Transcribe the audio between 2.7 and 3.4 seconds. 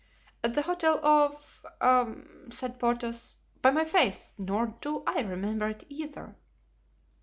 Porthos;